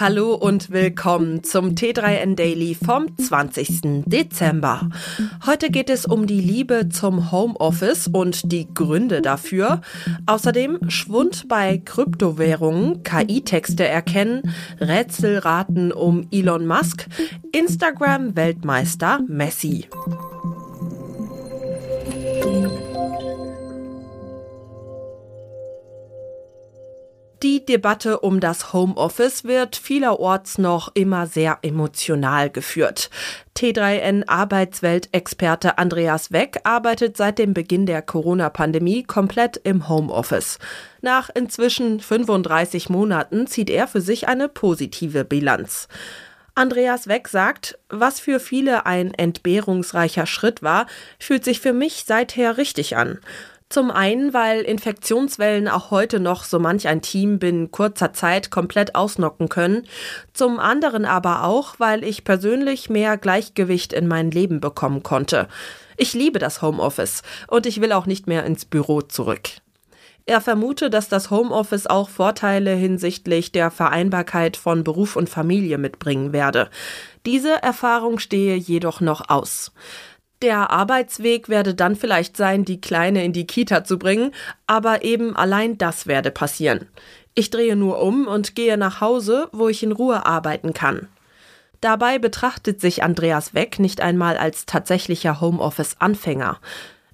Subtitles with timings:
[0.00, 4.04] Hallo und willkommen zum T3N Daily vom 20.
[4.06, 4.88] Dezember.
[5.44, 9.82] Heute geht es um die Liebe zum Homeoffice und die Gründe dafür.
[10.24, 14.40] Außerdem Schwund bei Kryptowährungen, KI-Texte erkennen,
[14.80, 17.04] Rätselraten um Elon Musk,
[17.52, 19.84] Instagram-Weltmeister Messi.
[27.42, 33.08] Die Debatte um das Homeoffice wird vielerorts noch immer sehr emotional geführt.
[33.56, 40.58] T3N Arbeitsweltexperte Andreas Weck arbeitet seit dem Beginn der Corona-Pandemie komplett im Homeoffice.
[41.00, 45.88] Nach inzwischen 35 Monaten zieht er für sich eine positive Bilanz.
[46.54, 50.86] Andreas Weck sagt, was für viele ein entbehrungsreicher Schritt war,
[51.18, 53.18] fühlt sich für mich seither richtig an.
[53.70, 58.96] Zum einen, weil Infektionswellen auch heute noch so manch ein Team binnen kurzer Zeit komplett
[58.96, 59.86] ausnocken können.
[60.32, 65.46] Zum anderen aber auch, weil ich persönlich mehr Gleichgewicht in mein Leben bekommen konnte.
[65.96, 69.50] Ich liebe das Homeoffice und ich will auch nicht mehr ins Büro zurück.
[70.26, 76.32] Er vermute, dass das Homeoffice auch Vorteile hinsichtlich der Vereinbarkeit von Beruf und Familie mitbringen
[76.32, 76.70] werde.
[77.24, 79.72] Diese Erfahrung stehe jedoch noch aus.
[80.42, 84.32] Der Arbeitsweg werde dann vielleicht sein, die Kleine in die Kita zu bringen,
[84.66, 86.88] aber eben allein das werde passieren.
[87.34, 91.08] Ich drehe nur um und gehe nach Hause, wo ich in Ruhe arbeiten kann.
[91.80, 96.58] Dabei betrachtet sich Andreas Weck nicht einmal als tatsächlicher Homeoffice-Anfänger.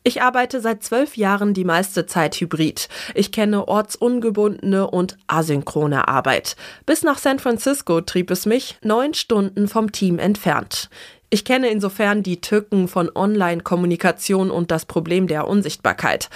[0.07, 2.89] Ich arbeite seit zwölf Jahren die meiste Zeit hybrid.
[3.17, 6.55] Ich kenne ortsungebundene und asynchrone Arbeit.
[6.87, 10.91] Bis nach San Francisco trieb es mich, neun Stunden vom Team entfernt.
[11.29, 16.31] Ich kenne insofern die Tücken von Online-Kommunikation und das Problem der Unsichtbarkeit.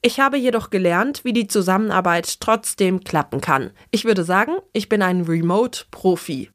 [0.00, 3.72] Ich habe jedoch gelernt, wie die Zusammenarbeit trotzdem klappen kann.
[3.90, 6.50] Ich würde sagen, ich bin ein Remote-Profi.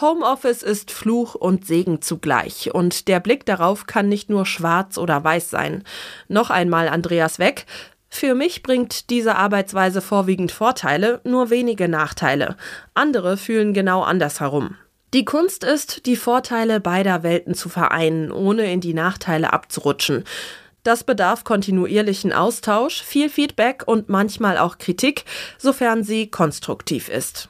[0.00, 5.22] Homeoffice ist Fluch und Segen zugleich, und der Blick darauf kann nicht nur schwarz oder
[5.22, 5.84] weiß sein.
[6.26, 7.66] Noch einmal Andreas Weg.
[8.08, 12.56] Für mich bringt diese Arbeitsweise vorwiegend Vorteile, nur wenige Nachteile.
[12.94, 14.76] Andere fühlen genau andersherum.
[15.12, 20.24] Die Kunst ist, die Vorteile beider Welten zu vereinen, ohne in die Nachteile abzurutschen.
[20.82, 25.24] Das bedarf kontinuierlichen Austausch, viel Feedback und manchmal auch Kritik,
[25.56, 27.48] sofern sie konstruktiv ist.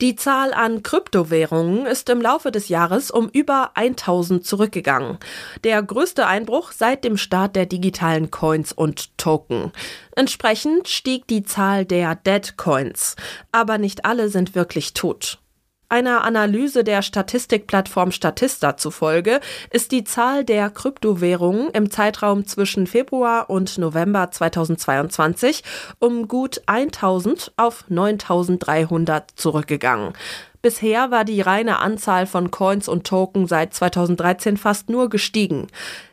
[0.00, 5.18] Die Zahl an Kryptowährungen ist im Laufe des Jahres um über 1000 zurückgegangen.
[5.64, 9.72] Der größte Einbruch seit dem Start der digitalen Coins und Token.
[10.14, 13.16] Entsprechend stieg die Zahl der Dead Coins.
[13.50, 15.40] Aber nicht alle sind wirklich tot.
[15.90, 19.40] Einer Analyse der Statistikplattform Statista zufolge
[19.70, 25.64] ist die Zahl der Kryptowährungen im Zeitraum zwischen Februar und November 2022
[25.98, 30.12] um gut 1000 auf 9300 zurückgegangen.
[30.60, 35.68] Bisher war die reine Anzahl von Coins und Token seit 2013 fast nur gestiegen.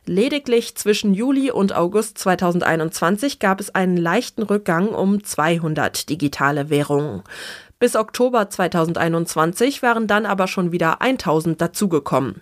[0.06, 7.24] Lediglich zwischen Juli und August 2021 gab es einen leichten Rückgang um 200 digitale Währungen.
[7.80, 12.42] Bis Oktober 2021 waren dann aber schon wieder 1000 dazugekommen.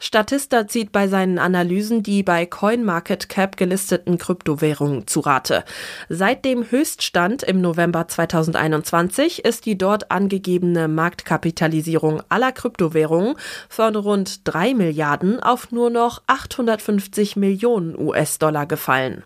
[0.00, 5.64] Statista zieht bei seinen Analysen die bei CoinMarketCap gelisteten Kryptowährungen zu Rate.
[6.08, 13.34] Seit dem Höchststand im November 2021 ist die dort angegebene Marktkapitalisierung aller Kryptowährungen
[13.68, 19.24] von rund 3 Milliarden auf nur noch 850 Millionen US-Dollar gefallen.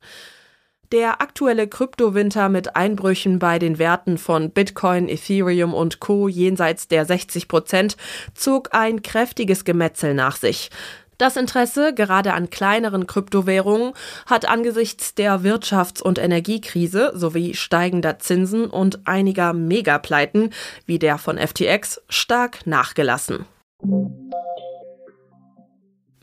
[0.92, 6.28] Der aktuelle Kryptowinter mit Einbrüchen bei den Werten von Bitcoin, Ethereum und Co.
[6.28, 7.96] jenseits der 60 Prozent
[8.34, 10.68] zog ein kräftiges Gemetzel nach sich.
[11.16, 13.94] Das Interesse gerade an kleineren Kryptowährungen
[14.26, 20.50] hat angesichts der Wirtschafts- und Energiekrise sowie steigender Zinsen und einiger Megapleiten
[20.84, 23.46] wie der von FTX stark nachgelassen.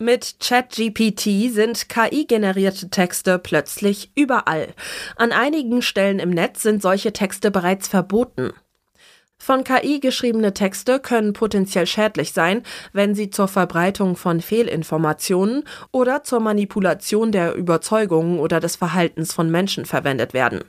[0.01, 4.73] Mit ChatGPT sind KI-generierte Texte plötzlich überall.
[5.17, 8.53] An einigen Stellen im Netz sind solche Texte bereits verboten.
[9.37, 12.63] Von KI geschriebene Texte können potenziell schädlich sein,
[12.93, 19.51] wenn sie zur Verbreitung von Fehlinformationen oder zur Manipulation der Überzeugungen oder des Verhaltens von
[19.51, 20.61] Menschen verwendet werden.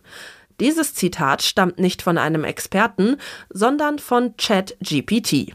[0.59, 3.17] Dieses Zitat stammt nicht von einem Experten,
[3.49, 5.55] sondern von ChatGPT.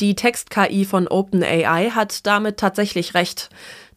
[0.00, 3.50] Die Text-KI von OpenAI hat damit tatsächlich recht.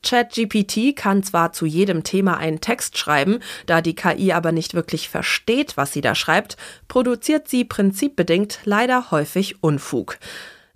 [0.03, 5.07] ChatGPT kann zwar zu jedem Thema einen Text schreiben, da die KI aber nicht wirklich
[5.07, 6.57] versteht, was sie da schreibt,
[6.89, 10.17] produziert sie prinzipbedingt leider häufig Unfug.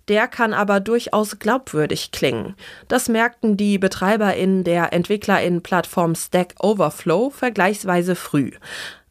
[0.08, 2.54] Der kann aber durchaus glaubwürdig klingen.
[2.88, 8.52] Das merkten die BetreiberInnen der EntwicklerInnen-Plattform Stack Overflow vergleichsweise früh.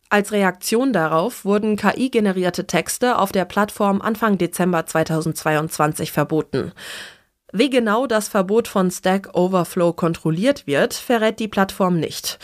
[0.10, 6.72] Als Reaktion darauf wurden KI-generierte Texte auf der Plattform Anfang Dezember 2022 verboten.
[7.52, 12.40] Wie genau das Verbot von Stack Overflow kontrolliert wird, verrät die Plattform nicht.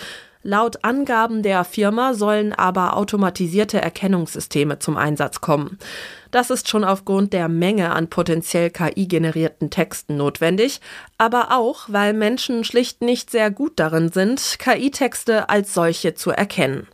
[0.46, 5.80] Laut Angaben der Firma sollen aber automatisierte Erkennungssysteme zum Einsatz kommen.
[6.32, 10.82] Das ist schon aufgrund der Menge an potenziell KI-generierten Texten notwendig,
[11.18, 16.88] aber auch, weil Menschen schlicht nicht sehr gut darin sind, KI-Texte als solche zu erkennen.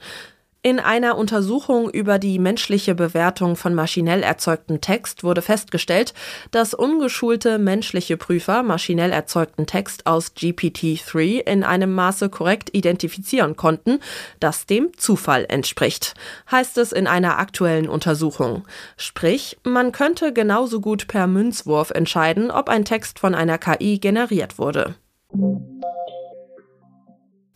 [0.61, 6.13] In einer Untersuchung über die menschliche Bewertung von maschinell erzeugtem Text wurde festgestellt,
[6.51, 13.99] dass ungeschulte menschliche Prüfer maschinell erzeugten Text aus GPT-3 in einem Maße korrekt identifizieren konnten,
[14.41, 16.13] das dem Zufall entspricht,
[16.51, 18.67] heißt es in einer aktuellen Untersuchung.
[18.97, 24.57] Sprich, man könnte genauso gut per Münzwurf entscheiden, ob ein Text von einer KI generiert
[24.57, 24.95] wurde.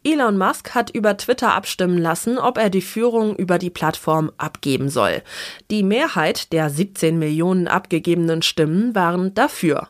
[0.05, 4.89] Elon Musk hat über Twitter abstimmen lassen, ob er die Führung über die Plattform abgeben
[4.89, 5.23] soll.
[5.71, 9.87] Die Mehrheit der 17 Millionen abgegebenen Stimmen waren dafür.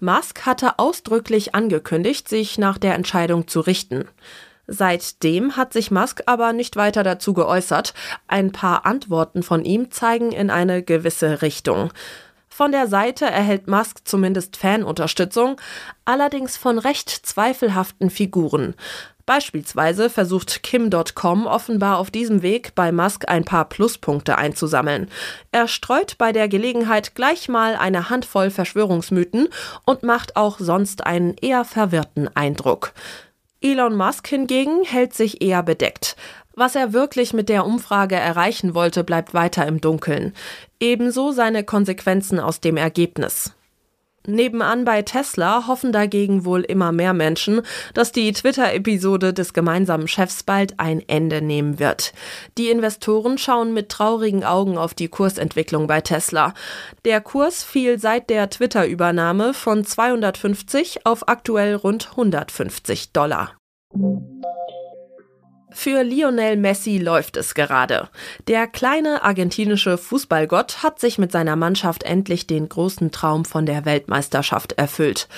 [0.00, 4.06] Musk hatte ausdrücklich angekündigt, sich nach der Entscheidung zu richten.
[4.66, 7.94] Seitdem hat sich Musk aber nicht weiter dazu geäußert.
[8.28, 11.90] Ein paar Antworten von ihm zeigen in eine gewisse Richtung.
[12.48, 15.60] Von der Seite erhält Musk zumindest Fanunterstützung,
[16.04, 18.74] allerdings von recht zweifelhaften Figuren.
[19.26, 25.08] Beispielsweise versucht Kim.com offenbar auf diesem Weg bei Musk ein paar Pluspunkte einzusammeln.
[25.50, 29.48] Er streut bei der Gelegenheit gleich mal eine Handvoll Verschwörungsmythen
[29.86, 32.92] und macht auch sonst einen eher verwirrten Eindruck.
[33.62, 36.16] Elon Musk hingegen hält sich eher bedeckt.
[36.54, 40.34] Was er wirklich mit der Umfrage erreichen wollte, bleibt weiter im Dunkeln.
[40.80, 43.54] Ebenso seine Konsequenzen aus dem Ergebnis.
[44.26, 47.60] Nebenan bei Tesla hoffen dagegen wohl immer mehr Menschen,
[47.92, 52.12] dass die Twitter-Episode des gemeinsamen Chefs bald ein Ende nehmen wird.
[52.56, 56.54] Die Investoren schauen mit traurigen Augen auf die Kursentwicklung bei Tesla.
[57.04, 63.52] Der Kurs fiel seit der Twitter-Übernahme von 250 auf aktuell rund 150 Dollar.
[65.76, 68.08] Für Lionel Messi läuft es gerade.
[68.46, 73.84] Der kleine argentinische Fußballgott hat sich mit seiner Mannschaft endlich den großen Traum von der
[73.84, 75.28] Weltmeisterschaft erfüllt.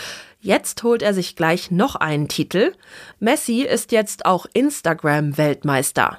[0.41, 2.75] Jetzt holt er sich gleich noch einen Titel.
[3.19, 6.19] Messi ist jetzt auch Instagram-Weltmeister.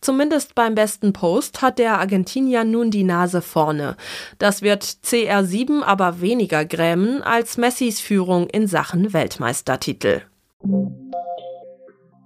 [0.00, 3.96] Zumindest beim besten Post hat der Argentinier nun die Nase vorne.
[4.38, 10.22] Das wird CR7 aber weniger grämen als Messis Führung in Sachen Weltmeistertitel.